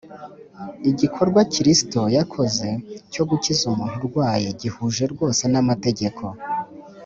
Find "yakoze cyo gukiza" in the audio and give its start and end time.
2.17-3.63